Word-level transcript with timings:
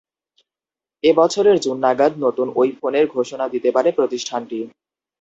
এ 1.03 1.11
বছরের 1.15 1.57
জুন 1.59 1.77
নাগাদ 1.79 2.13
নতুন 2.25 2.47
ওই 2.55 2.69
ফোনের 2.79 3.05
ঘোষণা 3.15 3.45
দিতে 3.53 3.69
পারে 3.71 3.89
প্রতিষ্ঠানটি। 3.91 4.59